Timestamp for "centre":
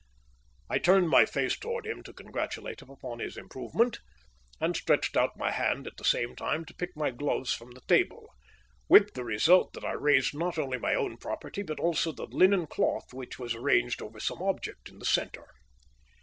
15.05-15.47